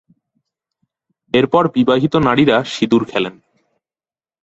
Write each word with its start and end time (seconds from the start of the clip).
এর 1.33 1.45
পর 1.47 1.63
বিবাহিত 1.75 2.13
নারীরা 2.27 2.57
সিঁদুর 2.65 3.03
খেলেন। 3.05 3.35